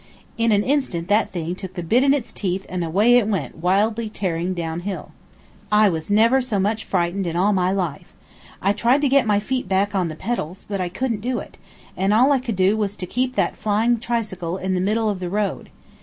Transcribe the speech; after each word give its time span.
In 0.35 0.51
an 0.51 0.63
instant 0.63 1.09
that 1.09 1.29
thing 1.29 1.53
took 1.53 1.75
the 1.75 1.83
bit 1.83 2.01
in 2.03 2.11
its 2.11 2.31
teeth 2.31 2.65
and 2.69 2.83
away 2.83 3.19
it 3.19 3.27
went 3.27 3.59
wildly 3.59 4.09
tearing 4.09 4.55
down 4.55 4.79
hill. 4.79 5.11
I 5.71 5.87
never 6.09 6.37
was 6.37 6.47
so 6.47 6.57
much 6.57 6.85
frightened 6.85 7.27
in 7.27 7.35
all 7.35 7.53
my 7.53 7.71
life. 7.71 8.15
I 8.63 8.73
tried 8.73 9.01
to 9.01 9.09
get 9.09 9.27
my 9.27 9.39
feet 9.39 9.67
back 9.67 9.93
on 9.93 10.07
the 10.07 10.15
pedals, 10.15 10.65
but 10.67 10.81
I 10.81 10.89
couldn't 10.89 11.21
do 11.21 11.37
it, 11.37 11.59
and 11.95 12.15
all 12.15 12.31
I 12.31 12.39
could 12.39 12.55
do 12.55 12.75
was 12.75 12.97
to 12.97 13.05
keep 13.05 13.35
that 13.35 13.55
flying 13.55 13.99
tricycle 13.99 14.57
in 14.57 14.73
the 14.73 14.81
middle 14.81 15.07
of 15.07 15.19
the 15.19 15.29
road. 15.29 15.69